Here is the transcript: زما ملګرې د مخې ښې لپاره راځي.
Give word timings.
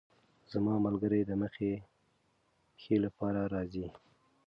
زما 0.51 0.73
ملګرې 0.85 1.21
د 1.25 1.31
مخې 1.41 1.71
ښې 2.81 2.95
لپاره 3.05 3.41
راځي. 3.53 3.87